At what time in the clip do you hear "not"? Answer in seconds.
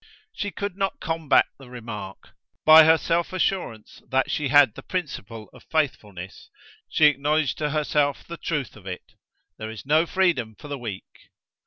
0.77-0.99